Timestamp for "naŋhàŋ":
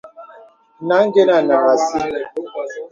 1.47-1.67